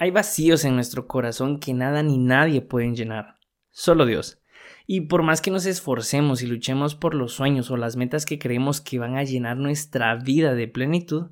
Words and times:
Hay 0.00 0.12
vacíos 0.12 0.64
en 0.64 0.76
nuestro 0.76 1.08
corazón 1.08 1.58
que 1.58 1.74
nada 1.74 2.04
ni 2.04 2.18
nadie 2.18 2.60
pueden 2.60 2.94
llenar. 2.94 3.40
Solo 3.72 4.06
Dios. 4.06 4.40
Y 4.86 5.02
por 5.02 5.24
más 5.24 5.40
que 5.40 5.50
nos 5.50 5.66
esforcemos 5.66 6.40
y 6.40 6.46
luchemos 6.46 6.94
por 6.94 7.14
los 7.14 7.32
sueños 7.32 7.68
o 7.72 7.76
las 7.76 7.96
metas 7.96 8.24
que 8.24 8.38
creemos 8.38 8.80
que 8.80 9.00
van 9.00 9.16
a 9.16 9.24
llenar 9.24 9.56
nuestra 9.56 10.14
vida 10.14 10.54
de 10.54 10.68
plenitud, 10.68 11.30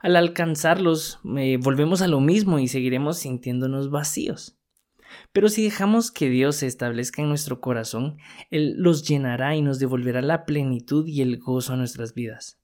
al 0.00 0.16
alcanzarlos 0.16 1.20
eh, 1.36 1.58
volvemos 1.60 2.00
a 2.00 2.08
lo 2.08 2.20
mismo 2.20 2.58
y 2.58 2.68
seguiremos 2.68 3.18
sintiéndonos 3.18 3.90
vacíos. 3.90 4.56
Pero 5.32 5.50
si 5.50 5.62
dejamos 5.62 6.10
que 6.10 6.30
Dios 6.30 6.56
se 6.56 6.66
establezca 6.66 7.20
en 7.20 7.28
nuestro 7.28 7.60
corazón, 7.60 8.16
Él 8.50 8.74
los 8.78 9.06
llenará 9.06 9.54
y 9.54 9.60
nos 9.60 9.78
devolverá 9.78 10.22
la 10.22 10.46
plenitud 10.46 11.06
y 11.06 11.20
el 11.20 11.38
gozo 11.38 11.74
a 11.74 11.76
nuestras 11.76 12.14
vidas. 12.14 12.58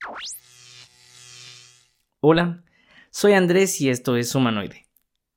Hola, 2.20 2.64
soy 3.10 3.34
Andrés 3.34 3.78
y 3.82 3.90
esto 3.90 4.16
es 4.16 4.34
Humanoide. 4.34 4.83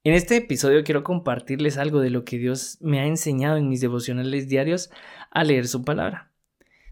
En 0.07 0.13
este 0.13 0.37
episodio 0.37 0.85
quiero 0.85 1.03
compartirles 1.03 1.77
algo 1.77 1.99
de 1.99 2.09
lo 2.09 2.23
que 2.23 2.37
Dios 2.37 2.77
me 2.79 3.01
ha 3.01 3.05
enseñado 3.05 3.57
en 3.57 3.67
mis 3.67 3.81
devocionales 3.81 4.47
diarios 4.47 4.89
a 5.31 5.43
leer 5.43 5.67
su 5.67 5.83
palabra. 5.83 6.31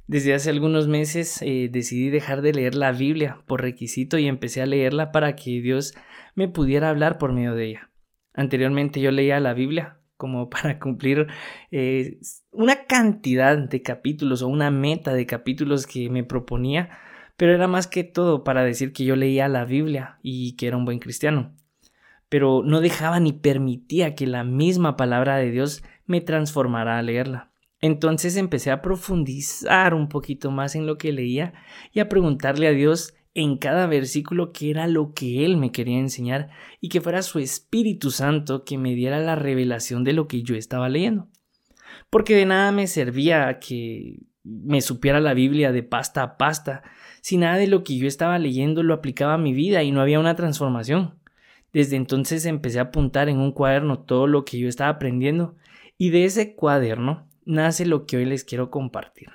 Desde 0.06 0.34
hace 0.34 0.50
algunos 0.50 0.90
meses 0.90 1.42
eh, 1.42 1.70
decidí 1.72 2.10
dejar 2.10 2.42
de 2.42 2.52
leer 2.52 2.76
la 2.76 2.92
Biblia 2.92 3.42
por 3.48 3.62
requisito 3.62 4.18
y 4.18 4.28
empecé 4.28 4.62
a 4.62 4.66
leerla 4.66 5.14
para 5.14 5.38
que 5.38 5.62
Dios 5.62 5.94
me 6.36 6.50
pudiera 6.50 6.90
hablar 6.90 7.18
por 7.18 7.32
medio 7.32 7.56
de 7.56 7.68
ella. 7.68 7.90
Anteriormente 8.34 9.00
yo 9.00 9.12
leía 9.12 9.40
la 9.40 9.54
Biblia 9.54 9.98
como 10.18 10.50
para 10.50 10.78
cumplir 10.78 11.28
eh, 11.72 12.20
una 12.52 12.84
cantidad 12.84 13.58
de 13.58 13.82
capítulos 13.82 14.42
o 14.42 14.50
una 14.50 14.72
meta 14.72 15.14
de 15.14 15.26
capítulos 15.26 15.88
que 15.88 16.10
me 16.10 16.26
proponía, 16.26 16.90
pero 17.38 17.54
era 17.54 17.70
más 17.70 17.88
que 17.88 18.04
todo 18.04 18.44
para 18.44 18.66
decir 18.66 18.92
que 18.92 19.06
yo 19.06 19.16
leía 19.16 19.48
la 19.48 19.64
Biblia 19.64 20.20
y 20.22 20.58
que 20.58 20.68
era 20.68 20.76
un 20.76 20.84
buen 20.84 21.00
cristiano 21.00 21.56
pero 22.30 22.64
no 22.64 22.82
dejaba 22.82 23.20
ni 23.20 23.34
permitía 23.34 24.16
que 24.16 24.28
la 24.28 24.44
misma 24.44 24.98
palabra 24.98 25.38
de 25.38 25.52
Dios 25.52 25.84
me 26.06 26.22
transformara 26.22 26.98
a 26.98 27.02
leerla. 27.02 27.52
Entonces 27.82 28.36
empecé 28.38 28.72
a 28.72 28.82
profundizar 28.82 29.94
un 29.94 30.10
poquito 30.10 30.50
más 30.50 30.76
en 30.76 30.88
lo 30.88 30.98
que 30.98 31.12
leía 31.12 31.54
y 31.92 32.00
a 32.00 32.10
preguntarle 32.10 32.68
a 32.68 32.72
Dios 32.72 33.14
en 33.36 33.58
cada 33.58 33.86
versículo 33.86 34.54
qué 34.54 34.72
era 34.72 34.88
lo 34.88 35.14
que 35.14 35.46
Él 35.46 35.58
me 35.58 35.72
quería 35.72 36.00
enseñar 36.00 36.50
y 36.80 36.90
que 36.90 37.02
fuera 37.02 37.22
su 37.22 37.38
Espíritu 37.40 38.10
Santo 38.10 38.64
que 38.64 38.78
me 38.78 38.96
diera 38.96 39.20
la 39.20 39.36
revelación 39.36 40.04
de 40.04 40.14
lo 40.14 40.28
que 40.28 40.42
yo 40.42 40.56
estaba 40.56 40.90
leyendo. 40.90 41.28
Porque 42.10 42.36
de 42.36 42.46
nada 42.46 42.72
me 42.72 42.88
servía 42.88 43.60
que 43.60 44.20
me 44.44 44.82
supiera 44.82 45.20
la 45.20 45.34
Biblia 45.34 45.72
de 45.72 45.84
pasta 45.84 46.24
a 46.24 46.38
pasta 46.38 46.84
si 47.22 47.38
nada 47.38 47.58
de 47.58 47.68
lo 47.68 47.84
que 47.84 47.98
yo 47.98 48.08
estaba 48.08 48.40
leyendo 48.40 48.84
lo 48.84 48.94
aplicaba 48.94 49.34
a 49.34 49.40
mi 49.40 49.54
vida 49.54 49.84
y 49.84 49.92
no 49.92 50.02
había 50.02 50.20
una 50.20 50.36
transformación. 50.36 51.16
Desde 51.76 51.98
entonces 51.98 52.46
empecé 52.46 52.80
a 52.80 52.84
apuntar 52.84 53.28
en 53.28 53.38
un 53.38 53.52
cuaderno 53.52 54.00
todo 54.00 54.28
lo 54.28 54.46
que 54.46 54.58
yo 54.58 54.70
estaba 54.70 54.92
aprendiendo 54.92 55.58
y 55.98 56.10
de 56.10 56.24
ese 56.24 56.56
cuaderno 56.56 57.28
nace 57.44 57.86
lo 57.86 58.06
que 58.06 58.16
hoy 58.16 58.24
les 58.24 58.46
quiero 58.46 58.72
compartir. 58.72 59.28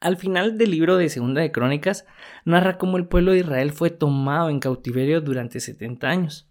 Al 0.00 0.16
final 0.16 0.56
del 0.56 0.70
libro 0.70 0.96
de 0.96 1.10
Segunda 1.10 1.42
de 1.42 1.52
Crónicas 1.52 2.06
narra 2.46 2.78
cómo 2.78 2.96
el 2.96 3.06
pueblo 3.06 3.32
de 3.32 3.40
Israel 3.40 3.72
fue 3.72 3.90
tomado 3.90 4.48
en 4.48 4.60
cautiverio 4.60 5.20
durante 5.20 5.60
70 5.60 6.08
años. 6.08 6.48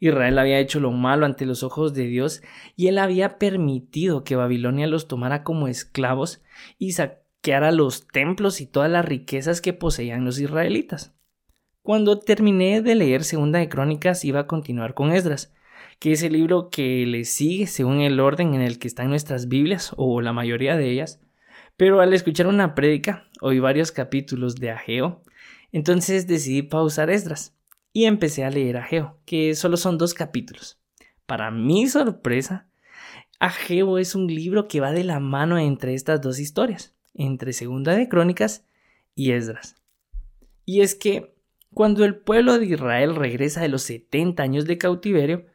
Israel 0.00 0.36
había 0.40 0.58
hecho 0.58 0.80
lo 0.80 0.90
malo 0.90 1.24
ante 1.24 1.46
los 1.46 1.62
ojos 1.62 1.94
de 1.94 2.06
Dios 2.08 2.42
y 2.74 2.88
él 2.88 2.98
había 2.98 3.38
permitido 3.38 4.24
que 4.24 4.34
Babilonia 4.34 4.88
los 4.88 5.06
tomara 5.06 5.44
como 5.44 5.68
esclavos 5.68 6.42
y 6.76 6.90
saqueara 6.90 7.70
los 7.70 8.08
templos 8.08 8.60
y 8.60 8.66
todas 8.66 8.90
las 8.90 9.04
riquezas 9.04 9.60
que 9.60 9.72
poseían 9.72 10.24
los 10.24 10.40
israelitas. 10.40 11.14
Cuando 11.82 12.20
terminé 12.20 12.80
de 12.80 12.94
leer 12.94 13.24
Segunda 13.24 13.58
de 13.58 13.68
Crónicas 13.68 14.24
iba 14.24 14.40
a 14.40 14.46
continuar 14.46 14.94
con 14.94 15.10
Esdras, 15.10 15.52
que 15.98 16.12
es 16.12 16.22
el 16.22 16.34
libro 16.34 16.70
que 16.70 17.04
le 17.06 17.24
sigue 17.24 17.66
según 17.66 18.00
el 18.02 18.20
orden 18.20 18.54
en 18.54 18.60
el 18.60 18.78
que 18.78 18.86
están 18.86 19.08
nuestras 19.08 19.48
Biblias, 19.48 19.92
o 19.96 20.20
la 20.20 20.32
mayoría 20.32 20.76
de 20.76 20.90
ellas. 20.90 21.20
Pero 21.76 22.00
al 22.00 22.14
escuchar 22.14 22.46
una 22.46 22.76
prédica, 22.76 23.28
oí 23.40 23.58
varios 23.58 23.90
capítulos 23.90 24.54
de 24.54 24.70
Ageo, 24.70 25.22
entonces 25.72 26.28
decidí 26.28 26.62
pausar 26.62 27.10
Esdras 27.10 27.56
y 27.92 28.04
empecé 28.04 28.44
a 28.44 28.50
leer 28.50 28.76
Ageo, 28.76 29.18
que 29.24 29.56
solo 29.56 29.76
son 29.76 29.98
dos 29.98 30.14
capítulos. 30.14 30.78
Para 31.26 31.50
mi 31.50 31.88
sorpresa, 31.88 32.68
Ageo 33.40 33.98
es 33.98 34.14
un 34.14 34.28
libro 34.28 34.68
que 34.68 34.78
va 34.78 34.92
de 34.92 35.02
la 35.02 35.18
mano 35.18 35.58
entre 35.58 35.94
estas 35.94 36.20
dos 36.20 36.38
historias, 36.38 36.94
entre 37.12 37.52
Segunda 37.52 37.96
de 37.96 38.08
Crónicas 38.08 38.64
y 39.16 39.32
Esdras. 39.32 39.74
Y 40.64 40.82
es 40.82 40.94
que 40.94 41.32
cuando 41.74 42.04
el 42.04 42.16
pueblo 42.16 42.58
de 42.58 42.66
Israel 42.66 43.16
regresa 43.16 43.62
de 43.62 43.68
los 43.68 43.82
70 43.82 44.42
años 44.42 44.66
de 44.66 44.78
cautiverio, 44.78 45.46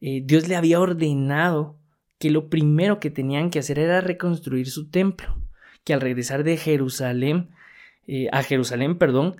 eh, 0.00 0.22
Dios 0.24 0.48
le 0.48 0.56
había 0.56 0.80
ordenado 0.80 1.78
que 2.18 2.30
lo 2.30 2.48
primero 2.48 3.00
que 3.00 3.10
tenían 3.10 3.50
que 3.50 3.58
hacer 3.58 3.78
era 3.78 4.00
reconstruir 4.00 4.68
su 4.68 4.90
templo, 4.90 5.36
que 5.84 5.94
al 5.94 6.00
regresar 6.00 6.44
de 6.44 6.56
Jerusalén, 6.56 7.50
eh, 8.06 8.28
a 8.32 8.42
Jerusalén, 8.42 8.98
perdón, 8.98 9.36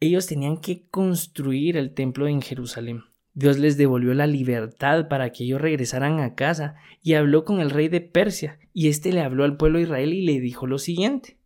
ellos 0.00 0.26
tenían 0.26 0.58
que 0.58 0.86
construir 0.90 1.76
el 1.76 1.92
templo 1.92 2.28
en 2.28 2.42
Jerusalén. 2.42 3.04
Dios 3.34 3.58
les 3.58 3.76
devolvió 3.76 4.14
la 4.14 4.26
libertad 4.26 5.08
para 5.08 5.30
que 5.30 5.44
ellos 5.44 5.60
regresaran 5.60 6.20
a 6.20 6.34
casa 6.34 6.76
y 7.02 7.14
habló 7.14 7.44
con 7.44 7.60
el 7.60 7.70
rey 7.70 7.88
de 7.88 8.00
Persia, 8.00 8.58
y 8.72 8.88
éste 8.88 9.12
le 9.12 9.20
habló 9.20 9.44
al 9.44 9.58
pueblo 9.58 9.78
de 9.78 9.84
Israel 9.84 10.14
y 10.14 10.24
le 10.24 10.40
dijo 10.40 10.66
lo 10.66 10.78
siguiente. 10.78 11.36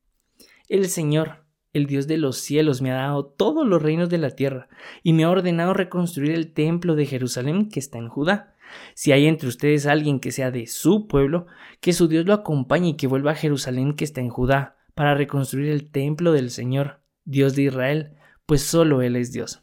El 0.69 0.89
Señor, 0.89 1.40
el 1.73 1.87
Dios 1.87 2.07
de 2.07 2.17
los 2.17 2.39
cielos 2.39 2.83
me 2.83 2.91
ha 2.91 2.97
dado 2.97 3.27
todos 3.27 3.67
los 3.67 3.81
reinos 3.81 4.09
de 4.09 4.19
la 4.19 4.31
tierra, 4.31 4.69
y 5.03 5.13
me 5.13 5.25
ha 5.25 5.31
ordenado 5.31 5.75
reconstruir 5.75 6.33
el 6.33 6.53
templo 6.53 6.95
de 6.97 7.07
Jerusalén 7.07 7.69
que 7.69 7.81
está 7.81 7.99
en 7.99 8.09
Judá. 8.09 8.57
Si 8.95 9.13
hay 9.13 9.27
entre 9.27 9.49
ustedes 9.49 9.87
alguien 9.87 10.21
que 10.21 10.33
sea 10.33 10.51
de 10.51 10.67
su 10.67 11.07
pueblo, 11.07 11.47
que 11.81 11.93
su 11.93 12.09
Dios 12.09 12.27
lo 12.27 12.35
acompañe 12.35 12.91
y 12.91 12.97
que 12.97 13.07
vuelva 13.07 13.33
a 13.33 13.37
Jerusalén 13.37 13.95
que 13.95 14.05
está 14.05 14.21
en 14.21 14.31
Judá, 14.31 14.77
para 14.95 15.15
reconstruir 15.15 15.71
el 15.71 15.91
templo 15.91 16.33
del 16.33 16.51
Señor, 16.51 17.01
Dios 17.25 17.55
de 17.55 17.63
Israel, 17.63 18.17
pues 18.47 18.63
solo 18.63 19.03
Él 19.03 19.17
es 19.17 19.33
Dios. 19.33 19.63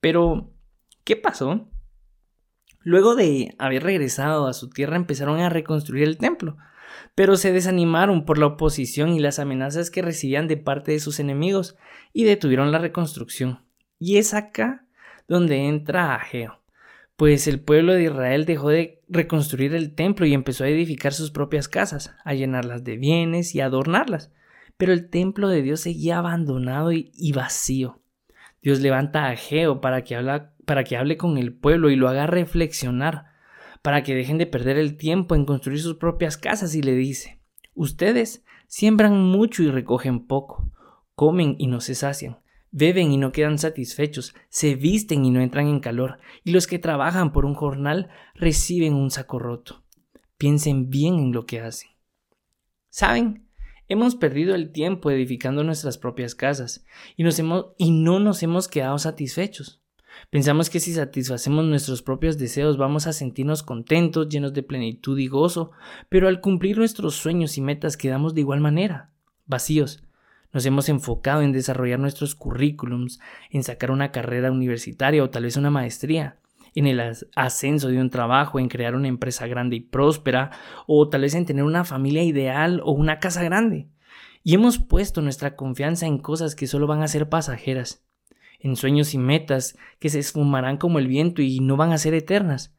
Pero, 0.00 0.52
¿qué 1.04 1.16
pasó? 1.16 1.68
Luego 2.80 3.16
de 3.16 3.54
haber 3.58 3.82
regresado 3.82 4.46
a 4.46 4.52
su 4.52 4.70
tierra 4.70 4.96
empezaron 4.96 5.40
a 5.40 5.48
reconstruir 5.48 6.04
el 6.04 6.16
templo, 6.16 6.56
pero 7.14 7.36
se 7.36 7.52
desanimaron 7.52 8.24
por 8.24 8.38
la 8.38 8.46
oposición 8.46 9.12
y 9.12 9.20
las 9.20 9.38
amenazas 9.38 9.90
que 9.90 10.02
recibían 10.02 10.48
de 10.48 10.56
parte 10.56 10.92
de 10.92 11.00
sus 11.00 11.20
enemigos 11.20 11.76
y 12.12 12.24
detuvieron 12.24 12.72
la 12.72 12.78
reconstrucción. 12.78 13.64
Y 13.98 14.18
es 14.18 14.34
acá 14.34 14.86
donde 15.26 15.68
entra 15.68 16.14
Ageo, 16.14 16.62
pues 17.16 17.48
el 17.48 17.60
pueblo 17.60 17.94
de 17.94 18.04
Israel 18.04 18.44
dejó 18.44 18.70
de 18.70 19.02
reconstruir 19.08 19.74
el 19.74 19.94
templo 19.94 20.24
y 20.24 20.34
empezó 20.34 20.64
a 20.64 20.68
edificar 20.68 21.12
sus 21.12 21.32
propias 21.32 21.68
casas, 21.68 22.14
a 22.24 22.34
llenarlas 22.34 22.84
de 22.84 22.96
bienes 22.96 23.54
y 23.54 23.60
a 23.60 23.66
adornarlas. 23.66 24.32
Pero 24.76 24.92
el 24.92 25.10
templo 25.10 25.48
de 25.48 25.62
Dios 25.62 25.80
seguía 25.80 26.18
abandonado 26.18 26.92
y, 26.92 27.32
vacío. 27.32 28.00
Dios 28.62 28.78
levanta 28.78 29.24
a 29.24 29.30
Ageo 29.30 29.80
para 29.80 30.04
que, 30.04 30.16
para 30.64 30.84
que 30.84 30.96
hable 30.96 31.16
con 31.16 31.38
el 31.38 31.52
pueblo 31.52 31.90
y 31.90 31.96
lo 31.96 32.08
haga 32.08 32.28
reflexionar 32.28 33.26
para 33.88 34.02
que 34.02 34.14
dejen 34.14 34.36
de 34.36 34.44
perder 34.44 34.76
el 34.76 34.98
tiempo 34.98 35.34
en 35.34 35.46
construir 35.46 35.80
sus 35.80 35.94
propias 35.94 36.36
casas 36.36 36.74
y 36.74 36.82
le 36.82 36.92
dice, 36.94 37.40
ustedes 37.72 38.44
siembran 38.66 39.18
mucho 39.18 39.62
y 39.62 39.70
recogen 39.70 40.26
poco, 40.26 40.70
comen 41.14 41.56
y 41.58 41.68
no 41.68 41.80
se 41.80 41.94
sacian, 41.94 42.38
beben 42.70 43.10
y 43.12 43.16
no 43.16 43.32
quedan 43.32 43.56
satisfechos, 43.56 44.34
se 44.50 44.74
visten 44.74 45.24
y 45.24 45.30
no 45.30 45.40
entran 45.40 45.68
en 45.68 45.80
calor, 45.80 46.18
y 46.44 46.50
los 46.50 46.66
que 46.66 46.78
trabajan 46.78 47.32
por 47.32 47.46
un 47.46 47.54
jornal 47.54 48.10
reciben 48.34 48.92
un 48.92 49.10
saco 49.10 49.38
roto. 49.38 49.86
Piensen 50.36 50.90
bien 50.90 51.14
en 51.14 51.32
lo 51.32 51.46
que 51.46 51.60
hacen. 51.60 51.88
¿Saben? 52.90 53.48
Hemos 53.88 54.16
perdido 54.16 54.54
el 54.54 54.70
tiempo 54.70 55.10
edificando 55.10 55.64
nuestras 55.64 55.96
propias 55.96 56.34
casas 56.34 56.84
y, 57.16 57.24
y 57.78 57.90
no 57.90 58.20
nos 58.20 58.42
hemos 58.42 58.68
quedado 58.68 58.98
satisfechos. 58.98 59.82
Pensamos 60.30 60.68
que 60.68 60.80
si 60.80 60.92
satisfacemos 60.92 61.64
nuestros 61.64 62.02
propios 62.02 62.38
deseos 62.38 62.76
vamos 62.76 63.06
a 63.06 63.12
sentirnos 63.12 63.62
contentos, 63.62 64.28
llenos 64.28 64.52
de 64.52 64.62
plenitud 64.62 65.18
y 65.18 65.26
gozo, 65.26 65.70
pero 66.08 66.28
al 66.28 66.40
cumplir 66.40 66.78
nuestros 66.78 67.14
sueños 67.14 67.56
y 67.56 67.62
metas 67.62 67.96
quedamos 67.96 68.34
de 68.34 68.42
igual 68.42 68.60
manera, 68.60 69.10
vacíos. 69.46 70.02
Nos 70.52 70.64
hemos 70.66 70.88
enfocado 70.88 71.42
en 71.42 71.52
desarrollar 71.52 71.98
nuestros 71.98 72.34
currículums, 72.34 73.20
en 73.50 73.62
sacar 73.62 73.90
una 73.90 74.12
carrera 74.12 74.50
universitaria 74.50 75.22
o 75.22 75.30
tal 75.30 75.44
vez 75.44 75.56
una 75.56 75.70
maestría, 75.70 76.38
en 76.74 76.86
el 76.86 77.00
ascenso 77.34 77.88
de 77.88 78.00
un 78.00 78.10
trabajo, 78.10 78.58
en 78.58 78.68
crear 78.68 78.94
una 78.94 79.08
empresa 79.08 79.46
grande 79.46 79.76
y 79.76 79.80
próspera, 79.80 80.50
o 80.86 81.08
tal 81.08 81.22
vez 81.22 81.34
en 81.34 81.44
tener 81.44 81.64
una 81.64 81.84
familia 81.84 82.22
ideal 82.22 82.80
o 82.84 82.92
una 82.92 83.18
casa 83.18 83.42
grande. 83.42 83.88
Y 84.42 84.54
hemos 84.54 84.78
puesto 84.78 85.20
nuestra 85.20 85.56
confianza 85.56 86.06
en 86.06 86.18
cosas 86.18 86.54
que 86.54 86.66
solo 86.66 86.86
van 86.86 87.02
a 87.02 87.08
ser 87.08 87.28
pasajeras 87.28 88.07
en 88.58 88.76
sueños 88.76 89.14
y 89.14 89.18
metas 89.18 89.76
que 89.98 90.08
se 90.08 90.18
esfumarán 90.18 90.76
como 90.76 90.98
el 90.98 91.06
viento 91.06 91.42
y 91.42 91.60
no 91.60 91.76
van 91.76 91.92
a 91.92 91.98
ser 91.98 92.14
eternas. 92.14 92.74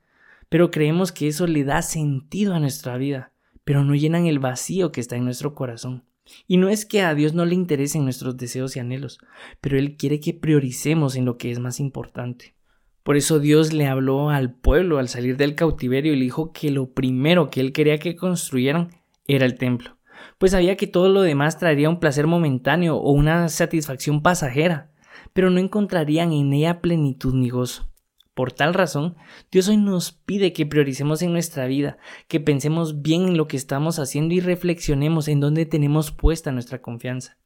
Pero 0.50 0.72
creemos 0.72 1.12
que 1.12 1.28
eso 1.28 1.48
le 1.48 1.64
da 1.64 1.82
sentido 1.82 2.54
a 2.54 2.60
nuestra 2.60 2.98
vida, 2.98 3.32
pero 3.64 3.84
no 3.84 3.96
llenan 3.96 4.26
el 4.26 4.40
vacío 4.40 4.92
que 4.92 5.02
está 5.02 5.16
en 5.16 5.26
nuestro 5.26 5.54
corazón. 5.54 6.06
Y 6.48 6.58
no 6.58 6.70
es 6.70 6.86
que 6.86 7.02
a 7.02 7.14
Dios 7.16 7.34
no 7.34 7.46
le 7.46 7.56
interesen 7.56 8.04
nuestros 8.04 8.38
deseos 8.38 8.76
y 8.76 8.80
anhelos, 8.80 9.20
pero 9.62 9.78
Él 9.78 9.98
quiere 9.98 10.20
que 10.20 10.34
prioricemos 10.34 11.16
en 11.16 11.26
lo 11.26 11.38
que 11.38 11.52
es 11.52 11.60
más 11.60 11.80
importante. 11.80 12.56
Por 13.04 13.18
eso 13.18 13.40
Dios 13.40 13.74
le 13.74 13.88
habló 13.88 14.30
al 14.30 14.54
pueblo 14.54 15.00
al 15.00 15.08
salir 15.10 15.38
del 15.38 15.56
cautiverio 15.56 16.14
y 16.14 16.16
le 16.16 16.26
dijo 16.26 16.52
que 16.52 16.70
lo 16.70 16.92
primero 16.92 17.50
que 17.50 17.62
él 17.62 17.72
quería 17.72 17.98
que 17.98 18.16
construyeran 18.16 18.90
era 19.26 19.46
el 19.46 19.58
templo, 19.58 19.98
pues 20.38 20.52
sabía 20.52 20.76
que 20.76 20.86
todo 20.86 21.10
lo 21.10 21.22
demás 21.22 21.58
traería 21.58 21.90
un 21.90 22.00
placer 22.00 22.28
momentáneo 22.28 22.98
o 22.98 23.12
una 23.12 23.50
satisfacción 23.50 24.22
pasajera, 24.22 24.92
pero 25.34 25.50
no 25.50 25.60
encontrarían 25.60 26.32
en 26.32 26.54
ella 26.54 26.82
plenitud 26.82 27.34
ni 27.34 27.50
gozo. 27.50 27.90
Por 28.34 28.54
tal 28.54 28.74
razón, 28.74 29.18
Dios 29.52 29.68
hoy 29.68 29.76
nos 29.76 30.14
pide 30.14 30.54
que 30.54 30.66
prioricemos 30.66 31.22
en 31.22 31.34
nuestra 31.34 31.66
vida, 31.68 31.98
que 32.28 32.40
pensemos 32.40 33.02
bien 33.02 33.28
en 33.28 33.38
lo 33.38 33.48
que 33.48 33.58
estamos 33.58 34.00
haciendo 34.00 34.34
y 34.34 34.40
reflexionemos 34.40 35.28
en 35.28 35.42
dónde 35.42 35.66
tenemos 35.66 36.12
puesta 36.12 36.52
nuestra 36.52 36.82
confianza. 36.82 37.38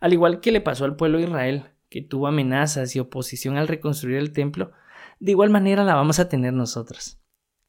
Al 0.00 0.12
igual 0.12 0.40
que 0.40 0.52
le 0.52 0.60
pasó 0.60 0.84
al 0.84 0.96
pueblo 0.96 1.16
de 1.16 1.24
Israel, 1.24 1.64
que 1.88 2.02
tuvo 2.02 2.26
amenazas 2.26 2.94
y 2.94 3.00
oposición 3.00 3.56
al 3.56 3.68
reconstruir 3.68 4.18
el 4.18 4.32
templo, 4.32 4.72
de 5.18 5.30
igual 5.30 5.48
manera 5.48 5.84
la 5.84 5.94
vamos 5.94 6.18
a 6.18 6.28
tener 6.28 6.52
nosotros. 6.52 7.18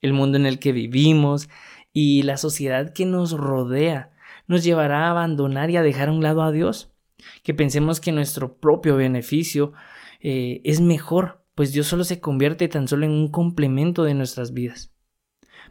El 0.01 0.13
mundo 0.13 0.37
en 0.37 0.45
el 0.45 0.59
que 0.59 0.73
vivimos 0.73 1.47
y 1.93 2.23
la 2.23 2.35
sociedad 2.35 2.91
que 2.91 3.05
nos 3.05 3.31
rodea 3.31 4.11
nos 4.47 4.63
llevará 4.63 5.07
a 5.07 5.11
abandonar 5.11 5.69
y 5.69 5.77
a 5.77 5.81
dejar 5.81 6.09
a 6.09 6.11
un 6.11 6.21
lado 6.21 6.43
a 6.43 6.51
Dios, 6.51 6.91
que 7.43 7.53
pensemos 7.53 7.99
que 7.99 8.11
nuestro 8.11 8.57
propio 8.57 8.95
beneficio 8.95 9.73
eh, 10.21 10.61
es 10.63 10.81
mejor 10.81 11.45
pues 11.55 11.71
Dios 11.71 11.87
solo 11.87 12.03
se 12.03 12.19
convierte 12.19 12.67
tan 12.67 12.87
solo 12.87 13.05
en 13.05 13.11
un 13.11 13.29
complemento 13.29 14.03
de 14.03 14.13
nuestras 14.13 14.53
vidas. 14.53 14.93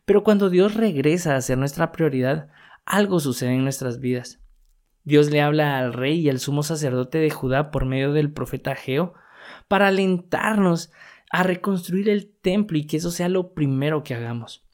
Pero 0.07 0.25
cuando 0.25 0.51
Dios 0.51 0.75
regresa 0.75 1.37
a 1.37 1.41
ser 1.43 1.59
nuestra 1.59 1.93
prioridad, 1.93 2.49
algo 2.87 3.21
sucede 3.21 3.55
en 3.55 3.63
nuestras 3.63 4.01
vidas. 4.01 4.41
Dios 5.05 5.31
le 5.31 5.43
habla 5.43 5.79
al 5.79 5.93
rey 5.93 6.21
y 6.21 6.31
al 6.31 6.41
sumo 6.41 6.63
sacerdote 6.63 7.19
de 7.19 7.31
Judá 7.31 7.71
por 7.71 7.85
medio 7.85 8.13
del 8.13 8.33
profeta 8.33 8.75
Geo 8.75 9.13
para 9.69 9.89
alentarnos 9.89 10.91
a 11.31 11.43
reconstruir 11.43 12.09
el 12.09 12.33
templo 12.33 12.79
y 12.79 12.87
que 12.87 12.97
eso 12.97 13.11
sea 13.11 13.29
lo 13.29 13.53
primero 13.53 14.03
que 14.03 14.15
hagamos. 14.15 14.67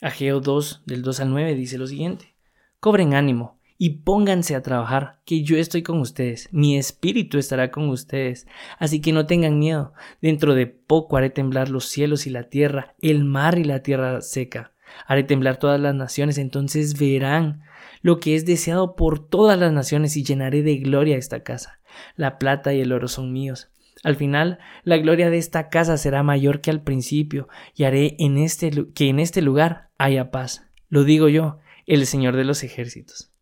Ageo 0.00 0.40
2 0.40 0.84
del 0.86 1.02
2 1.02 1.20
al 1.20 1.30
9 1.30 1.54
dice 1.54 1.76
lo 1.76 1.86
siguiente: 1.86 2.34
Cobren 2.80 3.12
ánimo, 3.12 3.57
y 3.78 4.00
pónganse 4.00 4.56
a 4.56 4.62
trabajar, 4.62 5.20
que 5.24 5.42
yo 5.42 5.56
estoy 5.56 5.82
con 5.82 6.00
ustedes, 6.00 6.48
mi 6.52 6.76
espíritu 6.76 7.38
estará 7.38 7.70
con 7.70 7.88
ustedes, 7.88 8.48
así 8.78 9.00
que 9.00 9.12
no 9.12 9.26
tengan 9.26 9.58
miedo, 9.58 9.94
dentro 10.20 10.54
de 10.54 10.66
poco 10.66 11.16
haré 11.16 11.30
temblar 11.30 11.70
los 11.70 11.86
cielos 11.86 12.26
y 12.26 12.30
la 12.30 12.50
tierra, 12.50 12.94
el 13.00 13.24
mar 13.24 13.56
y 13.56 13.64
la 13.64 13.82
tierra 13.82 14.20
seca, 14.20 14.72
haré 15.06 15.22
temblar 15.22 15.58
todas 15.58 15.80
las 15.80 15.94
naciones, 15.94 16.38
entonces 16.38 16.98
verán 16.98 17.62
lo 18.02 18.18
que 18.18 18.34
es 18.34 18.44
deseado 18.44 18.96
por 18.96 19.28
todas 19.28 19.58
las 19.58 19.72
naciones 19.72 20.16
y 20.16 20.24
llenaré 20.24 20.62
de 20.62 20.76
gloria 20.78 21.16
esta 21.16 21.42
casa. 21.42 21.80
La 22.16 22.38
plata 22.38 22.74
y 22.74 22.80
el 22.80 22.92
oro 22.92 23.08
son 23.08 23.32
míos. 23.32 23.70
Al 24.04 24.16
final, 24.16 24.58
la 24.84 24.98
gloria 24.98 25.30
de 25.30 25.38
esta 25.38 25.68
casa 25.68 25.96
será 25.96 26.22
mayor 26.22 26.60
que 26.60 26.70
al 26.70 26.82
principio, 26.82 27.48
y 27.74 27.84
haré 27.84 28.16
en 28.18 28.38
este, 28.38 28.70
que 28.94 29.08
en 29.08 29.18
este 29.18 29.42
lugar 29.42 29.90
haya 29.98 30.30
paz. 30.30 30.68
Lo 30.88 31.04
digo 31.04 31.28
yo, 31.28 31.58
el 31.86 32.06
Señor 32.06 32.36
de 32.36 32.44
los 32.44 32.62
ejércitos. 32.62 33.32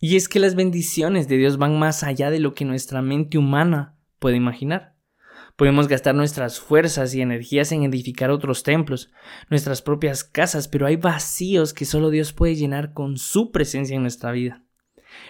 Y 0.00 0.16
es 0.16 0.28
que 0.28 0.38
las 0.38 0.54
bendiciones 0.54 1.28
de 1.28 1.36
Dios 1.36 1.58
van 1.58 1.78
más 1.78 2.04
allá 2.04 2.30
de 2.30 2.38
lo 2.38 2.54
que 2.54 2.64
nuestra 2.64 3.02
mente 3.02 3.36
humana 3.36 3.96
puede 4.18 4.36
imaginar. 4.36 4.94
Podemos 5.56 5.88
gastar 5.88 6.14
nuestras 6.14 6.60
fuerzas 6.60 7.14
y 7.14 7.20
energías 7.20 7.72
en 7.72 7.82
edificar 7.82 8.30
otros 8.30 8.62
templos, 8.62 9.10
nuestras 9.50 9.82
propias 9.82 10.22
casas, 10.22 10.68
pero 10.68 10.86
hay 10.86 10.94
vacíos 10.94 11.74
que 11.74 11.84
solo 11.84 12.10
Dios 12.10 12.32
puede 12.32 12.54
llenar 12.54 12.92
con 12.92 13.16
su 13.16 13.50
presencia 13.50 13.96
en 13.96 14.02
nuestra 14.02 14.30
vida. 14.30 14.62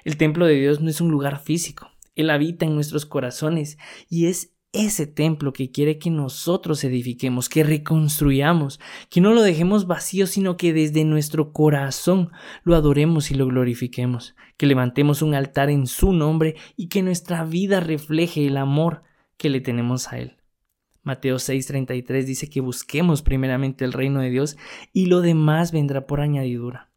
El 0.05 0.19
templo 0.19 0.45
de 0.45 0.55
Dios 0.55 0.83
no 0.83 0.91
es 0.91 1.01
un 1.01 1.11
lugar 1.11 1.41
físico, 1.43 1.89
Él 2.15 2.29
habita 2.29 2.67
en 2.67 2.75
nuestros 2.75 3.07
corazones 3.07 3.79
y 4.11 4.27
es 4.27 4.58
ese 4.73 5.07
templo 5.07 5.53
que 5.53 5.71
quiere 5.71 5.99
que 5.99 6.11
nosotros 6.11 6.85
edifiquemos, 6.85 7.49
que 7.49 7.65
reconstruyamos, 7.65 8.81
que 9.09 9.21
no 9.21 9.33
lo 9.33 9.43
dejemos 9.43 9.87
vacío, 9.87 10.27
sino 10.27 10.57
que 10.57 10.73
desde 10.73 11.05
nuestro 11.05 11.53
corazón 11.53 12.31
lo 12.65 12.77
adoremos 12.77 13.31
y 13.31 13.35
lo 13.35 13.47
glorifiquemos, 13.47 14.37
que 14.57 14.67
levantemos 14.67 15.23
un 15.23 15.35
altar 15.35 15.71
en 15.71 15.87
su 15.87 16.13
nombre 16.13 16.57
y 16.77 16.89
que 16.89 17.03
nuestra 17.03 17.45
vida 17.45 17.81
refleje 17.81 18.47
el 18.47 18.57
amor 18.57 19.03
que 19.37 19.49
le 19.49 19.61
tenemos 19.61 20.13
a 20.13 20.19
Él. 20.19 20.37
Mateo 21.03 21.37
6:33 21.37 22.25
dice 22.25 22.51
que 22.51 22.61
busquemos 22.61 23.23
primeramente 23.23 23.87
el 23.87 23.95
reino 23.95 24.21
de 24.21 24.29
Dios 24.29 24.59
y 24.93 25.07
lo 25.07 25.23
demás 25.23 25.73
vendrá 25.73 26.07
por 26.07 26.21
añadidura. 26.21 26.88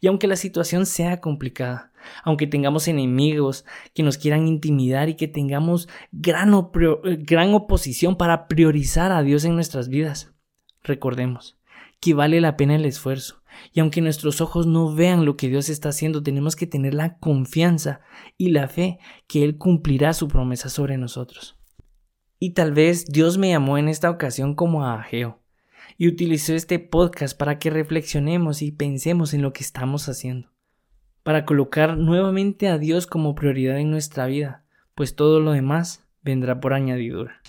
Y 0.00 0.08
aunque 0.08 0.26
la 0.26 0.36
situación 0.36 0.86
sea 0.86 1.20
complicada, 1.20 1.92
aunque 2.22 2.46
tengamos 2.46 2.88
enemigos 2.88 3.64
que 3.94 4.02
nos 4.02 4.18
quieran 4.18 4.46
intimidar 4.46 5.08
y 5.08 5.14
que 5.14 5.28
tengamos 5.28 5.88
gran, 6.12 6.52
gran 7.20 7.54
oposición 7.54 8.16
para 8.16 8.46
priorizar 8.46 9.12
a 9.12 9.22
Dios 9.22 9.44
en 9.44 9.54
nuestras 9.54 9.88
vidas, 9.88 10.34
recordemos 10.82 11.58
que 12.00 12.14
vale 12.14 12.40
la 12.40 12.56
pena 12.56 12.76
el 12.76 12.84
esfuerzo. 12.84 13.42
Y 13.72 13.80
aunque 13.80 14.00
nuestros 14.00 14.40
ojos 14.40 14.66
no 14.66 14.94
vean 14.94 15.24
lo 15.24 15.36
que 15.36 15.48
Dios 15.48 15.68
está 15.68 15.90
haciendo, 15.90 16.22
tenemos 16.22 16.56
que 16.56 16.66
tener 16.66 16.92
la 16.92 17.18
confianza 17.18 18.00
y 18.36 18.50
la 18.50 18.68
fe 18.68 18.98
que 19.26 19.44
Él 19.44 19.56
cumplirá 19.56 20.12
su 20.12 20.28
promesa 20.28 20.68
sobre 20.68 20.98
nosotros. 20.98 21.56
Y 22.38 22.50
tal 22.50 22.72
vez 22.72 23.06
Dios 23.06 23.38
me 23.38 23.50
llamó 23.50 23.78
en 23.78 23.88
esta 23.88 24.10
ocasión 24.10 24.54
como 24.54 24.84
a 24.84 25.00
Ageo 25.00 25.43
y 25.96 26.08
utilizó 26.08 26.54
este 26.54 26.78
podcast 26.78 27.36
para 27.36 27.58
que 27.58 27.70
reflexionemos 27.70 28.62
y 28.62 28.72
pensemos 28.72 29.34
en 29.34 29.42
lo 29.42 29.52
que 29.52 29.62
estamos 29.62 30.08
haciendo, 30.08 30.50
para 31.22 31.44
colocar 31.44 31.96
nuevamente 31.96 32.68
a 32.68 32.78
Dios 32.78 33.06
como 33.06 33.34
prioridad 33.34 33.78
en 33.78 33.90
nuestra 33.90 34.26
vida, 34.26 34.64
pues 34.94 35.16
todo 35.16 35.40
lo 35.40 35.52
demás 35.52 36.04
vendrá 36.22 36.60
por 36.60 36.72
añadidura. 36.72 37.40